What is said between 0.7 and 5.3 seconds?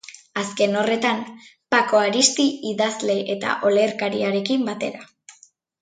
horretan, Pako Aristi idazle eta olerkariarekin batera.